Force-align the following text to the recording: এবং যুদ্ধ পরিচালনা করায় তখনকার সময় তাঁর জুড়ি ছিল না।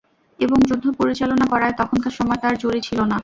এবং 0.39 0.57
যুদ্ধ 0.69 0.85
পরিচালনা 0.99 1.45
করায় 1.51 1.77
তখনকার 1.79 2.13
সময় 2.17 2.39
তাঁর 2.41 2.53
জুড়ি 2.61 2.79
ছিল 2.87 2.99
না। 3.03 3.17